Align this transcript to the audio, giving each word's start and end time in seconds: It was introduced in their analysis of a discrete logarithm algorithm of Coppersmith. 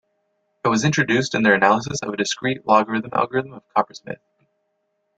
It 0.63 0.67
was 0.67 0.83
introduced 0.83 1.35
in 1.35 1.43
their 1.43 1.53
analysis 1.53 1.99
of 2.01 2.11
a 2.11 2.17
discrete 2.17 2.65
logarithm 2.65 3.11
algorithm 3.13 3.53
of 3.53 3.63
Coppersmith. 3.75 4.17